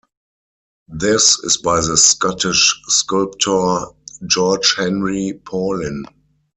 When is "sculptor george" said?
2.87-4.73